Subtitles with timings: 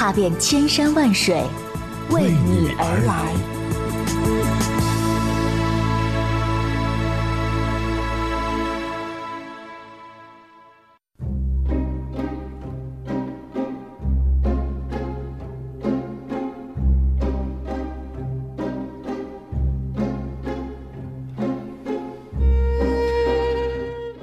[0.00, 1.42] 踏遍千山万水，
[2.08, 3.34] 为你而来。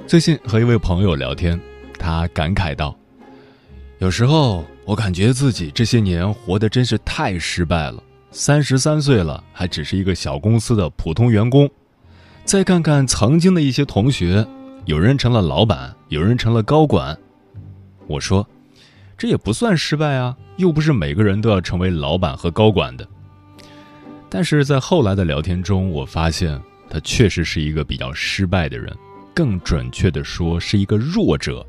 [0.08, 1.60] 最近和一位朋友聊天，
[2.00, 2.98] 他感慨道
[4.02, 8.02] ：“有时候我感觉自己这些年活得真是太失败了。
[8.30, 11.68] 三十三岁了，还只是一个小公司的普通员工。
[12.42, 14.48] 再看看曾经的一些同学，
[14.86, 17.14] 有人成了老板，有人成了高管。
[18.06, 18.48] 我说，
[19.18, 23.06] 这也不算失败啊，又不是每个人都要成为老板和高管的。
[24.30, 28.90] 但是在后来的聊天中，我发现他确实是一个比较失败的人。”
[29.34, 31.64] 更准确的说，是一个弱者。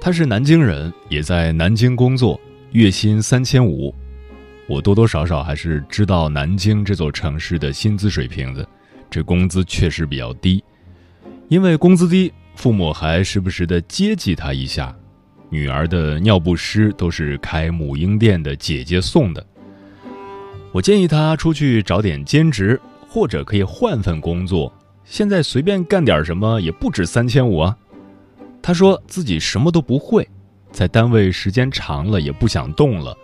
[0.00, 2.40] 他是南京人，也在南京工作，
[2.72, 3.94] 月薪三千五。
[4.68, 8.66] 我多多少少还是知道南京这座城市的薪资水平的，
[9.10, 10.62] 这工资确实比较低。
[11.48, 14.94] 因为工资低，父母还时不时的接济他一下。
[15.50, 19.44] 女儿的尿不湿都是开母婴店的姐姐送的。
[20.72, 24.72] 我建议他出去找点兼职，或者可以换份工作。
[25.04, 27.76] 现在随便干点什么也不止三千五啊！
[28.62, 30.28] 他说自己什么都不会，
[30.70, 33.16] 在单位时间长了也不想动了。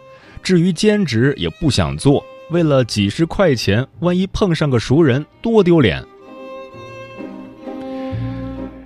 [0.42, 6.04] 至于兼职也不想做，为了几十块钱，万一碰上个熟人，多丢脸。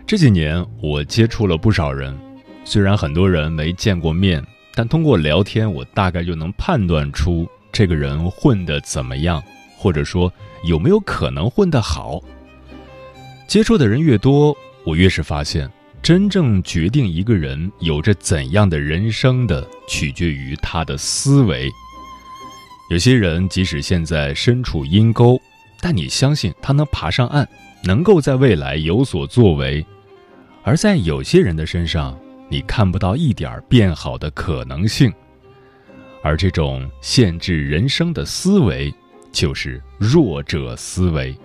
[0.07, 2.17] 这几年我接触了不少人，
[2.65, 4.43] 虽然很多人没见过面，
[4.75, 9.43] 但通过聊天，我大概就能判断出这个人混得怎么样，
[9.77, 10.33] 或者说
[10.65, 12.21] 有没有可能混得好。
[13.47, 15.71] 接触的人越多，我越是发现，
[16.03, 21.71] 真正决定一个人有着怎样的人生的，取决于他的思维。
[22.91, 25.39] 有些人即使现在身处阴沟，
[25.83, 27.47] 但你相信他能爬上岸，
[27.85, 29.85] 能够在未来有所作为；
[30.63, 35.13] 而在有些人的身上，你看不到一点变好的可能性。
[36.23, 38.93] 而这种限制人生的思维，
[39.31, 41.37] 就是弱者思维。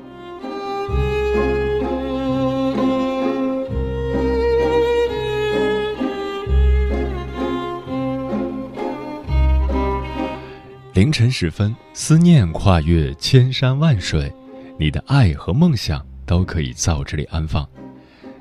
[10.94, 14.32] 凌晨时分，思念跨越千山万水，
[14.78, 17.68] 你的爱和梦想都可以在这里安放。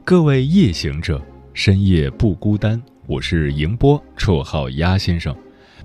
[0.04, 1.18] 各位夜行者，
[1.54, 2.80] 深夜不孤单。
[3.06, 5.34] 我是迎波，绰号鸭先生，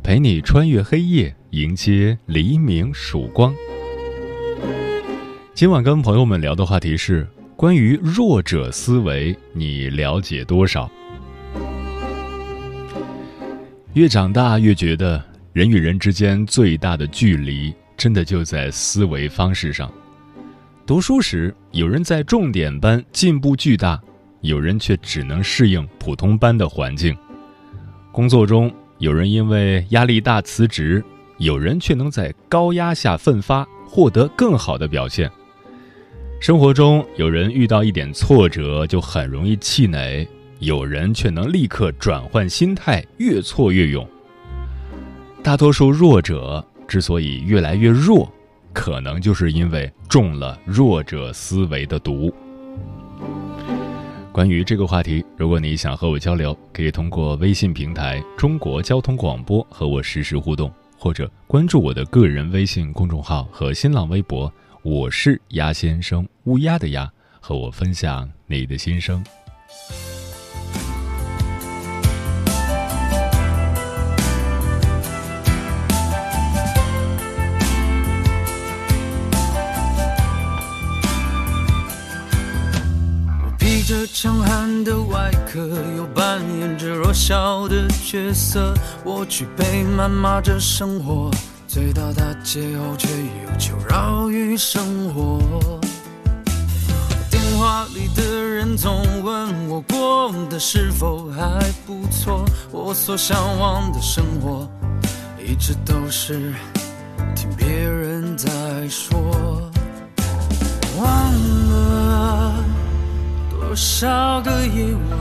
[0.03, 3.55] 陪你穿越黑夜，迎接黎明曙光。
[5.53, 10.91] 今晚跟朋友们聊的话题是关于弱者思维，你了解多少？
[13.93, 15.23] 越长大越觉得。
[15.57, 19.91] 人与人之间最大的距离，真的就在思维方式上。
[20.85, 23.99] 读书时，有人在重点班进步巨大，
[24.41, 27.11] 有人却只能适应普通班的环境；
[28.11, 31.03] 工作中，有人因为压力大辞职，
[31.39, 35.27] 有人却能在高压下奋发，获得更好的表现；
[36.39, 40.27] 生活中，有人遇到一点挫折就很容易气馁，
[40.59, 44.07] 有人却能立刻转换心态，越挫越勇。
[45.47, 48.29] 大多数弱者之所以越来越弱，
[48.73, 52.29] 可能就是因为中了弱者思维的毒。
[54.33, 64.51] 关于这个话题，如果你想和我交流，可以通过微信平台“中国交通广播”和我实时互动，或者关注我的个人微信公众号和新浪微博
[64.83, 69.23] “我是鸭先生”（乌鸦的鸭），和我分享你的心声。
[83.87, 88.73] 着强悍的外壳，又扮演着弱小的角色。
[89.05, 91.31] 我举杯谩骂着生活，
[91.69, 95.39] 醉倒大街后却又求饶于生活。
[97.31, 102.43] 电话里的人总问我过得是否还不错，
[102.73, 104.69] 我所向往的生活
[105.41, 106.53] 一直都是
[107.33, 108.49] 听别人在
[108.89, 109.71] 说。
[110.99, 111.56] 忘了
[113.77, 115.19] 多少个夜晚，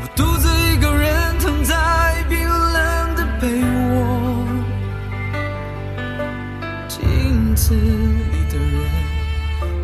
[0.00, 3.48] 我独自一个人躺在冰冷的被
[3.90, 4.46] 窝，
[6.86, 8.88] 镜子里的人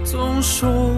[0.05, 0.95] 总说我，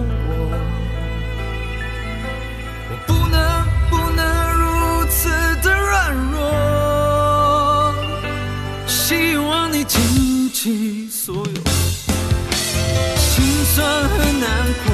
[2.91, 4.23] 我不能不能
[4.53, 5.27] 如此
[5.63, 7.95] 的软弱，
[8.85, 11.43] 希望你谨记所有。
[13.75, 14.49] 算很难
[14.85, 14.93] 过，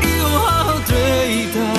[0.00, 0.94] 以后好好对
[1.52, 1.73] 待。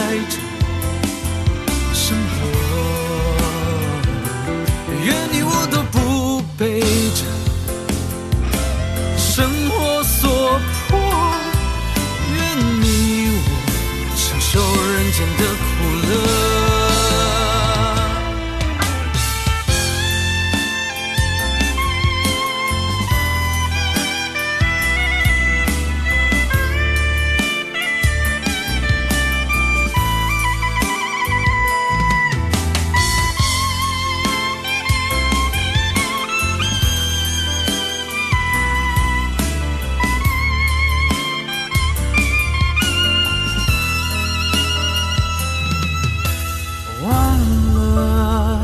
[47.15, 47.39] 忘
[47.73, 48.59] 了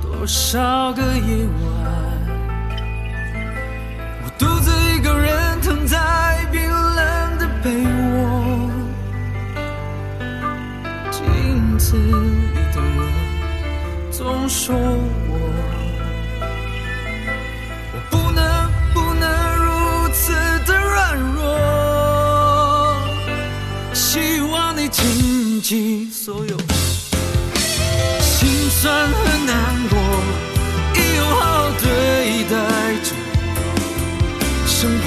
[0.00, 1.62] 多少个夜晚，
[4.24, 5.98] 我独自一个人躺在
[6.50, 7.70] 冰冷的被
[8.14, 8.70] 窝，
[11.10, 11.20] 镜
[11.78, 12.98] 子里的人
[14.10, 15.30] 总说我，
[17.92, 18.40] 我不能
[18.94, 19.24] 不能
[19.56, 19.68] 如
[20.14, 20.32] 此
[20.66, 21.38] 的软弱，
[23.92, 26.56] 希望你谨记所有。
[28.80, 29.14] 心酸和
[29.46, 29.52] 难
[29.90, 29.94] 过，
[30.94, 31.84] 以后好好对
[32.44, 32.54] 待
[33.02, 33.08] 着
[34.66, 35.04] 生活。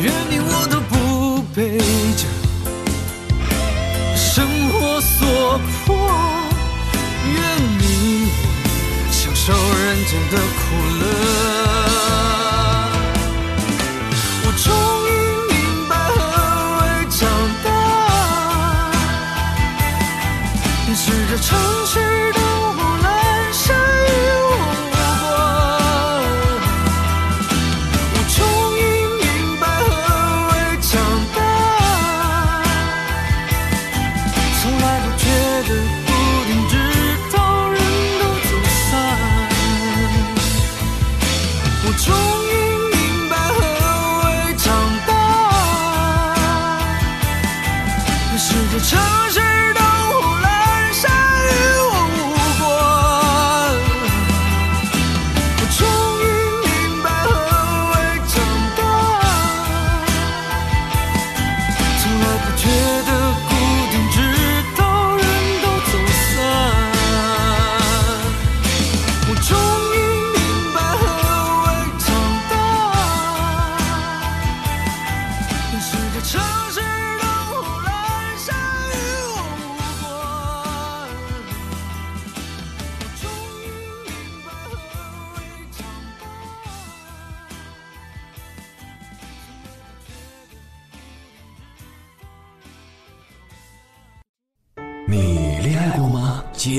[0.00, 1.78] 愿你我都不被
[2.16, 2.24] 这
[4.16, 5.94] 生活所迫，
[7.26, 7.36] 愿
[7.78, 7.84] 你
[8.24, 8.28] 我
[9.10, 10.62] 享受人间的苦
[11.00, 11.63] 乐。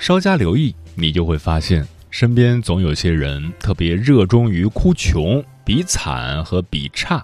[0.00, 7.22] 稍加留意，你就会发现，身边总有些人特别热衷于哭穷、比惨和比差。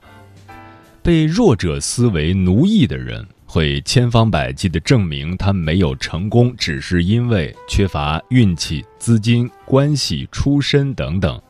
[1.03, 11.41] 被弱者思维奴役的人，会千方百计地证明他没有成功，只是因为缺乏运气、资金、关系、出身等等，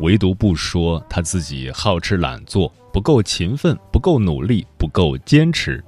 [0.00, 5.82] 唯独不说他自己好吃懒做、不够勤奋、不够努力、不够坚持。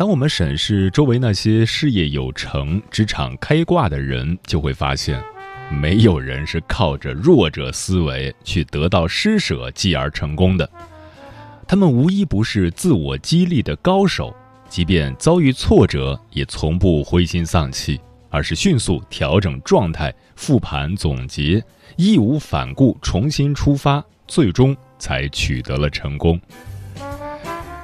[0.00, 5.22] 当我们审视周围那些事业有成、职场开挂的人，就会发现，
[5.70, 10.66] 没有人是靠着弱者思维去得到施舍继而成功的。
[11.68, 14.34] 他们无一不是自我激励的高手，
[14.70, 21.62] 即便遭遇挫折，也从不灰心丧气，而是迅速调整状态、复盘总结，
[21.96, 26.40] 义无反顾重新出发，最终才取得了成功。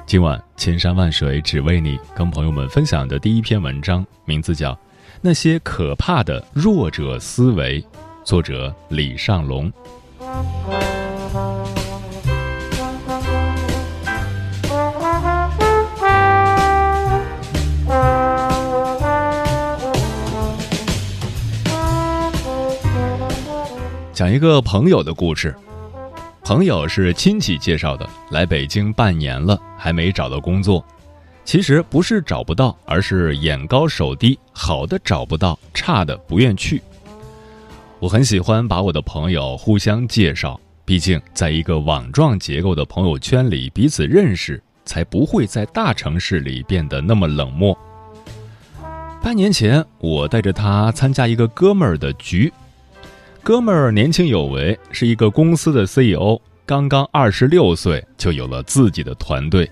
[0.07, 4.71] 今晚千山万水只为你，跟朋友们分享的第一篇文章，名字叫
[5.19, 7.81] 《那些可怕的弱者思维》，
[8.23, 9.69] 作者李尚龙。
[24.13, 25.53] 讲一个朋友的故事。
[26.47, 30.81] 朋友是亲戚介绍的，来北京半年了，还没找到工作。
[31.43, 36.81] 其实不是找不到，而是眼高手低，好的找不到，差的不愿去。
[37.99, 47.77] 我很喜欢把我的朋友互相介绍，毕竟在一个网状结构的朋友圈里彼此认识，才不会在大城市里变得那么冷漠。
[49.21, 52.53] 半年前，我带着他参加一个哥们儿的局。
[53.47, 59.71] 哥们儿年轻有为，是一个公司的 CEO，刚刚二十六岁就有了自己的团队。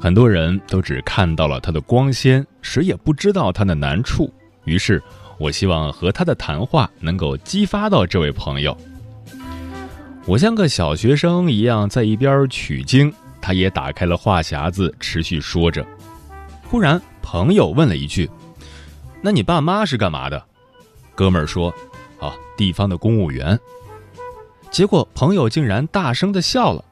[0.00, 4.32] 很多人都只看到了他的光鲜，谁也不知道他的难处。
[4.64, 5.02] 于是，
[5.36, 8.74] 我希望和他的谈话能够激发到这位朋友。
[10.24, 15.86] 我像个小学生一样在一边取经，他也打开了话匣子，持续说着。
[16.62, 18.30] 忽然，朋友问了一句
[19.20, 20.42] ：“那你爸妈是干嘛的？”
[21.14, 21.70] 哥们儿说。
[22.24, 23.58] 啊，地方的公务员。
[24.70, 26.84] 结果朋友竟然大声的笑了。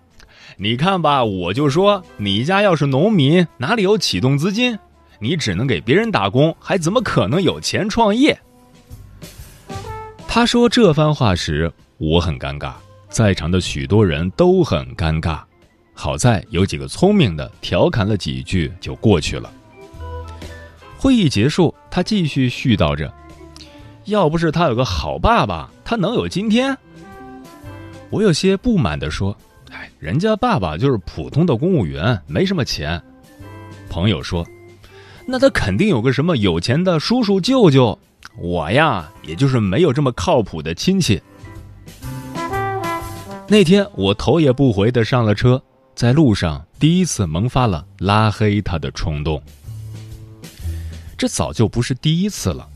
[0.59, 4.79] 你看吧，我就说你家要是农民，哪里有启动资金？
[5.19, 8.39] 你只能给别人打工，还怎么可能有钱创业？
[10.29, 12.75] 他说这番话时，我很尴尬，
[13.09, 15.41] 在场的许多人都很尴尬。
[15.95, 19.53] 好在有几个聪明的调侃了几句，就过去了。
[20.99, 23.13] 会议结束，他继续絮叨着。
[24.05, 26.77] 要不是他有个好爸爸，他能有今天？
[28.11, 29.37] 我有些不满地说
[29.73, 33.01] ：“哎，人家爸爸就是普通的公务员，没什么钱。”
[33.89, 34.47] 朋友说
[35.27, 37.99] ：“那他肯定有个什么有钱的叔叔舅舅。
[38.39, 41.23] 我呀，也就是没有这么靠谱的亲戚。”
[43.49, 45.63] 那天我头也不回的上了车，
[45.95, 49.43] 在路上第一次萌发了拉黑他的冲动。
[51.17, 52.69] 这早就不是第一次了。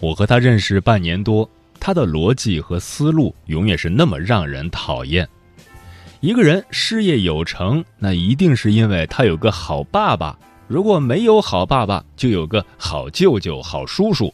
[0.00, 1.48] 我和他认识半年多，
[1.80, 5.26] 他的逻辑和思路永远是那么让人讨厌。
[6.20, 10.36] 一个人事业有成，那一定是因为他有个好爸爸；
[10.66, 14.32] 如果没有好爸爸，就有个好舅舅、好叔叔。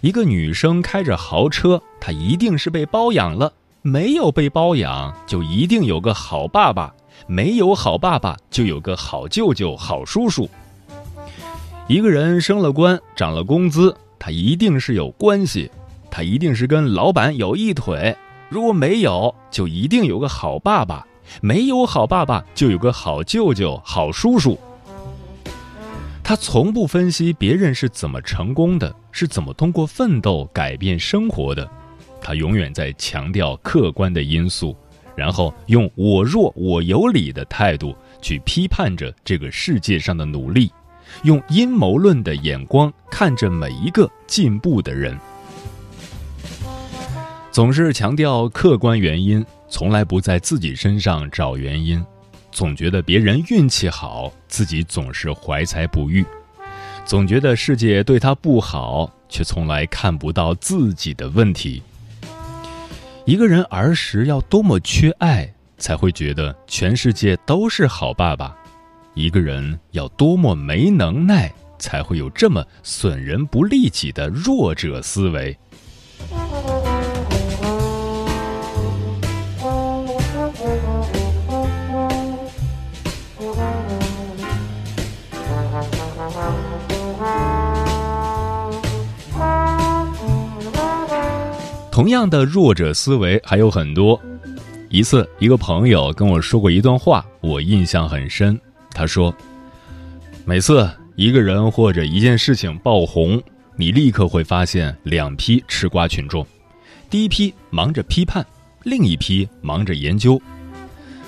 [0.00, 3.50] 一个女生开着豪车，她一定是被包养了；
[3.82, 6.92] 没有被包养，就一定有个好爸爸；
[7.26, 10.48] 没有好爸爸，就有个好舅舅、好叔叔。
[11.88, 13.94] 一个人升了官，涨了工资。
[14.24, 15.68] 他一定是有关系，
[16.08, 18.16] 他一定是跟老板有一腿。
[18.48, 21.04] 如果没有，就一定有个好爸爸；
[21.40, 24.56] 没有好爸爸，就有个好舅舅、好叔叔。
[26.22, 31.68] 他从不分析别人是怎么成功的，是怎么通过奋斗改变生活的。
[32.20, 34.76] 他永远在强调客观的因素，
[35.16, 40.70] 然后用“我弱我有理”的态度去批判着这个世界上的努力。
[41.22, 45.18] 用阴谋论的眼光看着每一个进步的人，
[47.50, 52.04] 总是强调客观原因，从来不在自己身上找原因，
[52.50, 56.24] 总觉得别人运气好，自己总是怀才不遇，
[57.04, 61.82] 总觉得世界对他不好，却从来看不到自己的问题。
[63.24, 68.56] 一个人儿时要多么缺爱，才会觉得全世界都是好爸爸？
[69.14, 75.56] 一个人要多么没能耐，才会有这么损人不利己的弱者思维？
[91.90, 94.18] 同样的弱者思维还有很多。
[94.88, 98.58] 一次，一个朋友跟我说过一段话，我印象很深。
[98.94, 99.34] 他说
[100.44, 103.42] ：“每次一个人或者一件事情爆红，
[103.76, 106.46] 你立刻会发现两批吃瓜群众，
[107.08, 108.44] 第一批忙着批判，
[108.82, 110.40] 另一批忙着研究。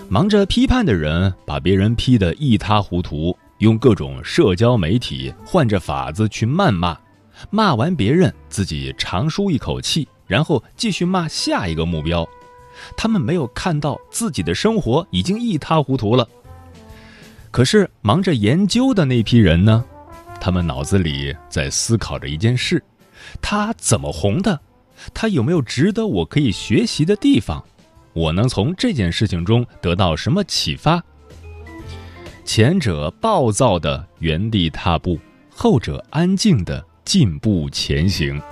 [0.08, 6.96] 忙着批判的人把别人批得一塌糊涂，用各种社交媒体换着法子去谩骂，
[7.50, 12.28] 骂完别人，自己长舒一口气，然后继续骂下一个目标。”
[12.96, 16.28] 他们没有看到自己的生活已经一塌糊涂了。
[17.54, 19.84] 可是忙着研究的那批人呢？
[20.40, 22.82] 他们脑子里在思考着一件事：
[23.40, 24.58] 他怎么红的？
[25.14, 27.64] 他有没有值得我可以学习的地方？
[28.12, 31.00] 我能从这件事情中得到什么启发？
[32.44, 35.16] 前者暴躁的原地踏步，
[35.48, 38.42] 后者安静的进步前行。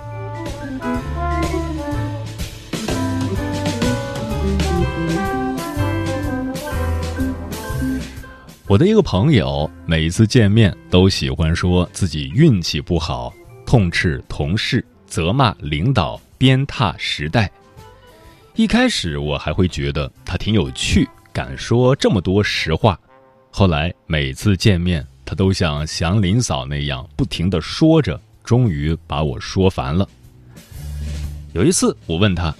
[8.65, 13.33] 我的一个朋友，每次见面都喜欢说自己运气不好，
[13.65, 17.51] 痛斥同事，责骂领导，鞭挞时代。
[18.55, 22.97] 一开始我还会觉得他挺有趣，敢说这么多实话。
[23.51, 30.07] 后来每次见面，他都像祥林嫂那样不停的说着，终于把我说烦了。
[31.51, 32.55] 有一次我问他：“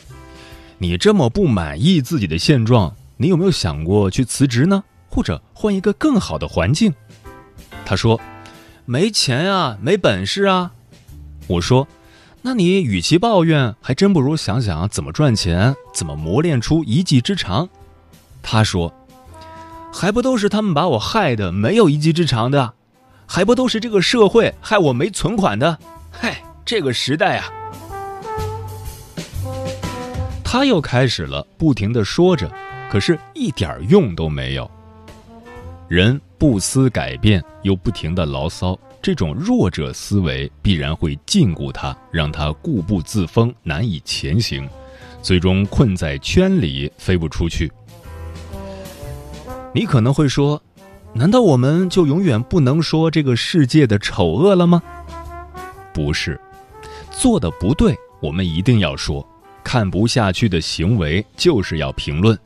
[0.78, 6.92] 你这么不满意自己的现状，你有没有想过去辞职呢？”或者换一个更好的环境，
[7.86, 8.20] 他说
[8.86, 10.72] ：“没钱啊，没本事啊。”
[11.46, 11.88] 我说
[12.42, 17.70] ：“那你与其抱怨，还真不如想想怎么赚钱，怎么磨练出一技之长。”
[18.42, 18.92] 他说
[19.94, 22.74] ：“还不都是他们把我害的没有一技之长的，
[23.28, 25.78] 还不都是这个社会害我没存款的？
[26.10, 27.46] 嗨，这个时代啊！”
[30.44, 32.52] 他又开始了不停的说着，
[32.90, 34.68] 可是一点用都没有。
[35.88, 44.68] 人不思改变，又不停的牢骚，这种弱者思维必然会禁锢他，让他固步自封，难以前行，
[45.22, 47.72] 最终困在圈里飞不出去。
[49.74, 50.62] 你可能会说，
[51.14, 54.82] 难道我们就永远不能说这个世界的丑恶了吗？
[55.94, 56.40] 不是，
[57.12, 59.24] 做的不对，我们一定要说；
[59.64, 62.38] 看不下去的行为，就是要评论。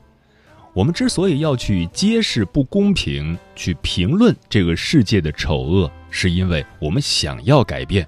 [0.77, 8.07] 我们之所以要去揭示不公平，去评论这个世界的丑恶，是因为我们想要改变。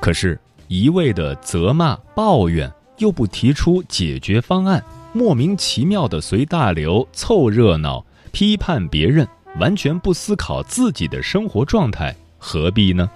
[0.00, 9.28] 可是，一味的责骂、抱怨，又不提出解决方案，莫名其妙的随大流、凑热闹、批判别人，
[9.60, 13.06] 完全不思考自己的生活状态，何必呢？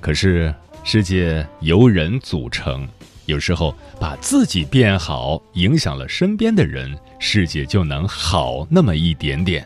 [0.00, 2.88] 可是，世界由人组成。
[3.30, 9.64] 有时候把自己变好，影响了身边的人，世界就能好那么一点点。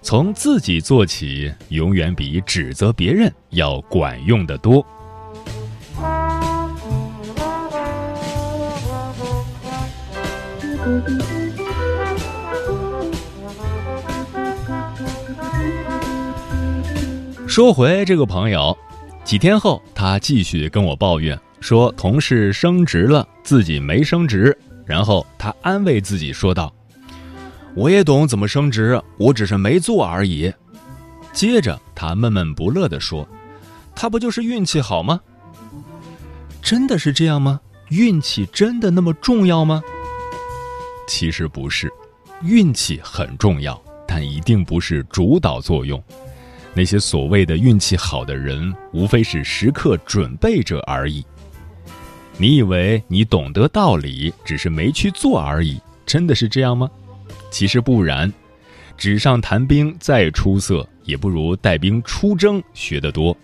[0.00, 4.84] 从自己做起，永远比指责别人要管用的多。
[17.46, 18.76] 说回这个朋友，
[19.22, 21.38] 几天后，他继续跟我抱怨。
[21.64, 26.70] 说同事升职了，自己没升职，然后他安慰自己说道
[27.74, 30.52] ：“我也懂怎么升职，我只是没做而已。”
[31.32, 33.26] 接着他闷闷不乐地说
[33.96, 35.18] ：“他不就是运气好吗？
[36.60, 37.58] 真的是这样吗？
[37.88, 39.82] 运气真的那么重要吗？”
[41.08, 41.90] 其实不是，
[42.42, 45.98] 运气很重要，但一定不是主导作用。
[46.74, 51.24] 那些所谓的运气好的人，无非是时刻准备着而已。
[52.36, 56.90] 你以为你懂得道理，只是没去做而已，真的是这样吗？
[57.50, 58.30] 其实不然，
[58.96, 63.36] 纸上谈兵再出色，也不如带兵出征学得多。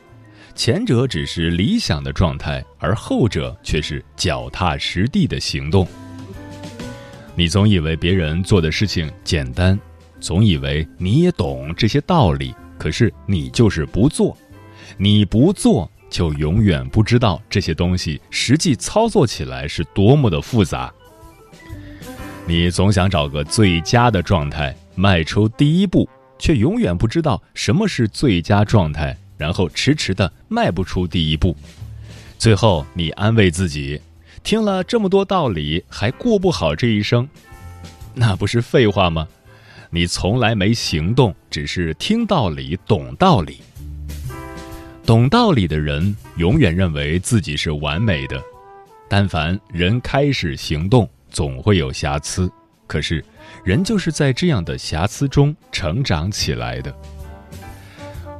[0.57, 5.87] 前者只是理想的状态，而后者却是脚踏实地的行动。
[7.37, 9.79] 你总以为别人做的事情简单，
[10.20, 14.37] 总以为你也懂这些道理，可是你就是不做，
[14.98, 15.88] 你不做。
[16.11, 20.92] 就永远不知道这些东西实际操作起来是多么的复杂。
[22.46, 31.57] 你总想找个最佳的状态，迈出第一步，却永远不知道什么是最佳状态，然后迟迟的迈不出第一步。
[32.38, 34.01] 最后，你安慰自己，
[34.42, 37.29] 听了这么多道理，还过不好这一生，
[38.14, 39.29] 那不是废话吗？
[39.90, 43.61] 你从来没行动，只是听道理、懂道理。
[45.05, 48.41] 懂道理的人永远认为自己是完美的，
[49.09, 52.51] 但凡人开始行动，总会有瑕疵，
[52.87, 53.25] 可是
[53.65, 56.95] 人就是在这样的瑕疵中成长起来的。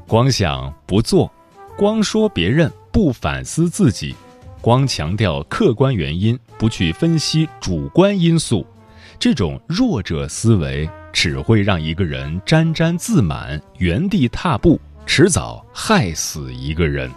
[0.07, 1.33] 光想不做，
[1.77, 4.15] 光说别人，不反思自己，
[4.61, 8.65] 光强调客观原因，不去分析主观因素，
[9.19, 14.81] 这种弱者思维只会让一个人沾沾自满，原地踏步，
[15.13, 17.11] 迟早害死一个人。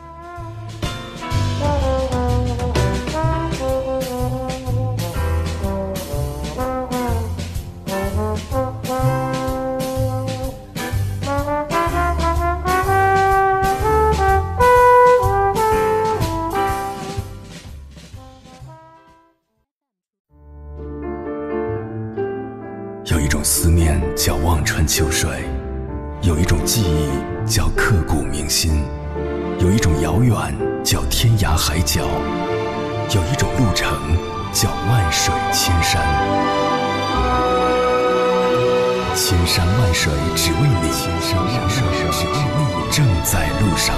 [31.65, 32.01] 海角，
[33.15, 33.97] 有一种路程
[34.51, 36.03] 叫万水千山。
[39.15, 43.95] 千山万水只为你，千山万水只为你，正在路上。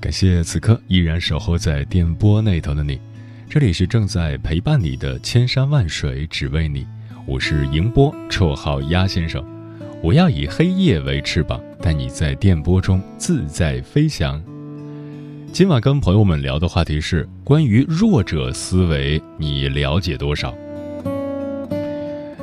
[0.00, 3.00] 感谢此刻依然守候在电波那头的你，
[3.50, 6.86] 这里是正在陪伴你的千山万水只为你，
[7.24, 9.42] 我是迎波，绰号鸭先生。
[10.02, 14.38] 我要以黑夜为翅膀，带你在电波中自在飞翔。
[15.50, 20.54] 今晚跟朋友们聊的话题是关于弱者思维，你了解多少？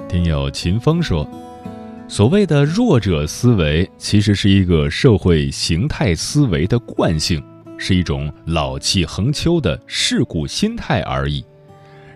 [0.09, 1.29] 听友秦风说，
[2.07, 7.43] 所谓的弱者思维，其实是一个社会形态思维的惯性。
[7.77, 11.43] 是一种老气横秋的世故心态而已，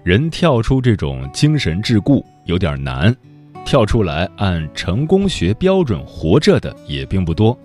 [0.03, 3.15] 人跳出这种精神桎梏有点难，
[3.65, 7.57] 跳出来按成功学标准活着的也并不多。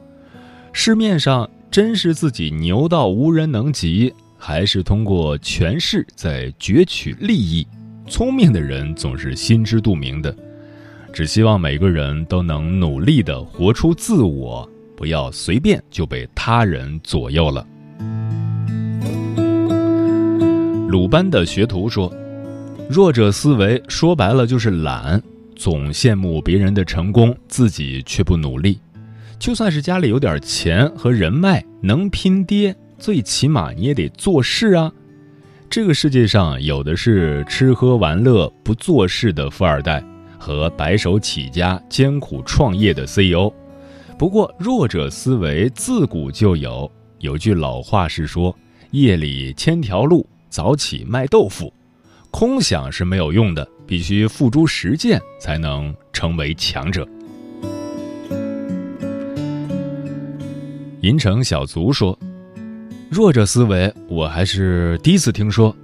[0.72, 7.66] 市面上真是自己牛到无人能及，还是通过权势在攫取利益？
[8.06, 10.34] 聪明的人总是心知肚明的，
[11.12, 17.66] 只希望每个人都能努力的活出自我，不要随便就被他人左右了。
[20.94, 22.08] 鲁班的学徒说
[22.88, 25.20] ：“弱者思维说白了就是懒，
[25.56, 28.78] 总羡慕别人的成功，自己却不努力。
[29.36, 34.92] 就算是家里有点钱和人脉，能拼爹，最起码你也得做事啊。
[35.68, 40.00] 这个世界上有的是吃喝玩乐不做事的富二代，
[40.38, 43.52] 和白手起家艰苦创业的 CEO。
[44.16, 46.88] 不过，弱者思维自古就有。
[47.18, 48.56] 有句老话是说：
[48.92, 51.74] 夜里千条路。”早起卖豆腐，
[52.30, 57.04] 空想是没有用的，必须付诸实践才能成为强者。
[61.00, 62.16] 银城小卒说
[63.10, 65.74] ：“弱者思维，我还是第一次听说。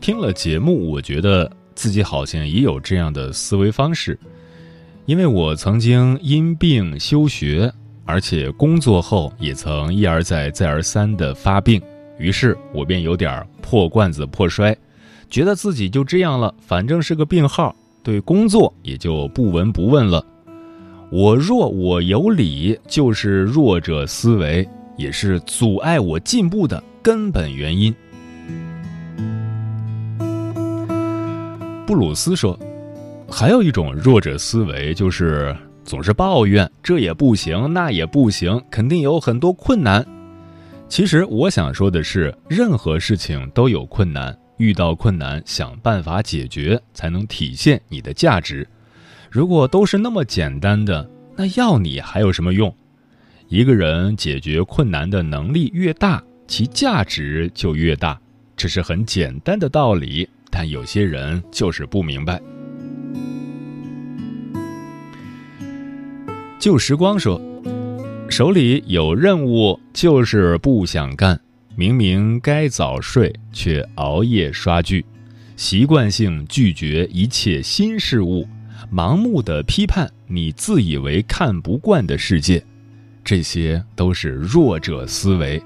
[0.00, 4.18] 听了节目，我觉得自己好像也有这样的思维方式，
[5.04, 7.72] 因为我曾经因病休学，
[8.04, 11.80] 而且工作后也曾一而再、再而三的发病。”
[12.18, 14.76] 于是我便有点破罐子破摔，
[15.28, 20.24] 觉得自己就这样了，反正是个病号，对工作也就不闻不问了。
[21.10, 27.94] 我弱我有理，就是弱者思维，也是阻碍我进步的根本原因。
[31.86, 32.58] 布鲁斯说，
[33.30, 40.04] 还有一种弱者思维，就是总是抱怨这也不行，那也不行，肯定有很多困难。
[40.88, 48.66] 其实我想说的是，任何事情都有困难，遇到困难想办法解决，才能体现你的价值。
[49.30, 52.74] 如果都是那么简单的，那要你还有什么用？
[53.48, 58.18] 一个人解决困难的能力越大，其价值就越大，
[58.56, 62.40] 这是很简单的道理，但有些人就是不明白。
[66.58, 67.38] 旧时光说。
[68.36, 71.40] 手里有任务就是不想干，
[71.74, 75.02] 明明该早睡却熬夜刷剧，
[75.56, 78.46] 习惯性拒绝一切新事物，
[78.92, 82.62] 盲目的批判你自以为看不惯的世界，
[83.24, 85.58] 这些都是弱者思维。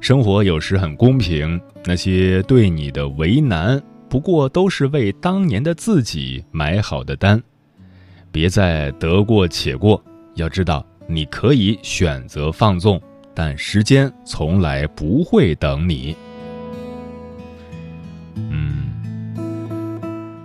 [0.00, 7.42] 生活有时很公平，那些对你的为难，不过都是为当年的自己买好的单，
[8.32, 10.02] 别再得过且过，
[10.36, 10.82] 要知道。
[11.06, 13.00] 你可以选择放纵
[13.34, 16.16] 但时间从来不会等你。
[18.36, 18.90] 嗯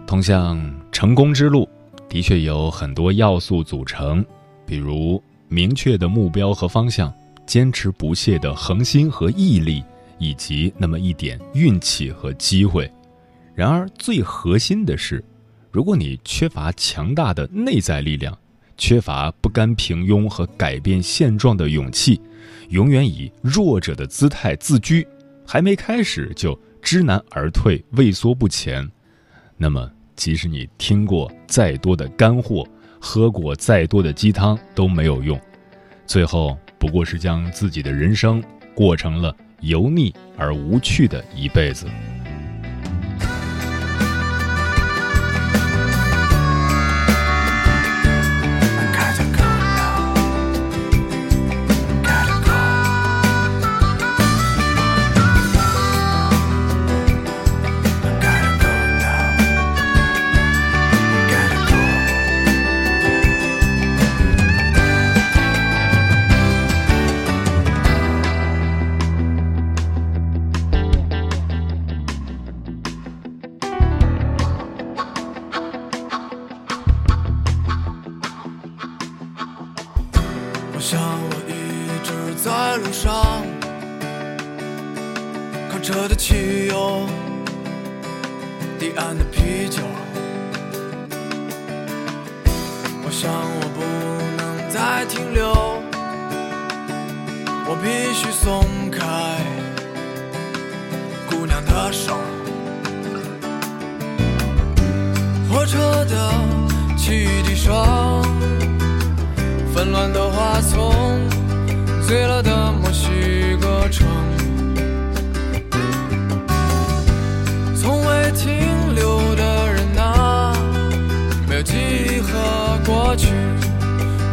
[0.05, 0.59] 通向
[0.91, 1.67] 成功之路
[2.07, 4.25] 的确有很多要素组成
[4.65, 7.13] 比如明确的目标和方向
[7.45, 9.83] 坚持不懈的恒心和毅力
[10.19, 12.89] 以及那么一点运气和机会。
[13.55, 15.23] 然而最核心的是
[15.71, 18.37] 如果你缺乏强大的内在力量
[18.79, 22.19] 缺乏不甘平庸和改变现状的勇气
[22.69, 25.05] 永远以弱者的姿态自居
[25.45, 28.89] 还没开始就知难而退畏缩不前。
[29.57, 32.65] 那么即使你听过再多的干货
[32.99, 35.39] 喝过再多的鸡汤都没有用。
[36.07, 38.41] 最后不过是将自己的人生
[38.73, 41.85] 过成了油腻而无趣的一辈子。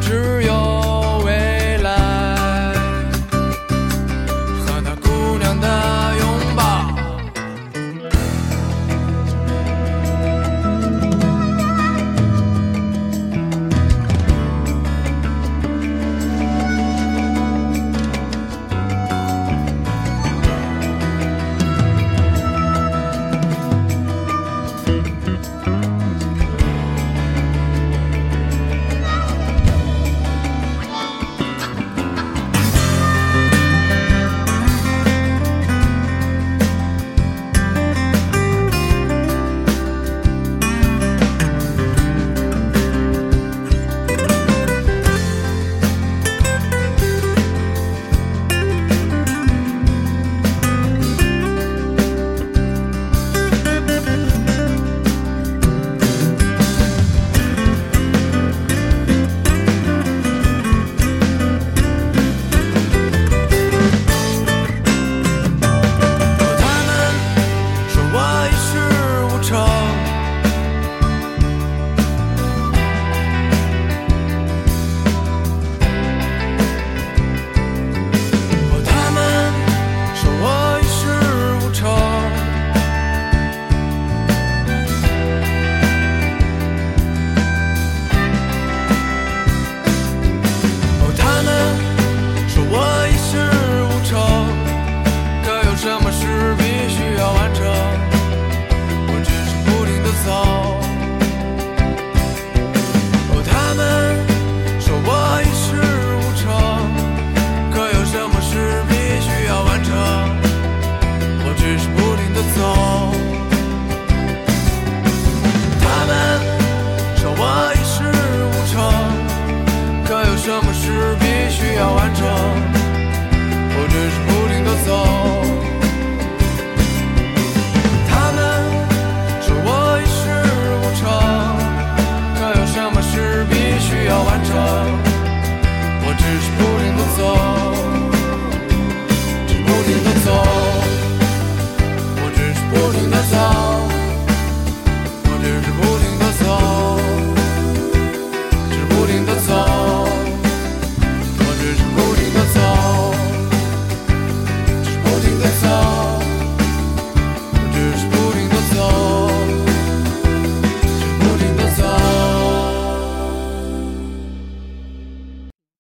[0.07, 0.76] 只有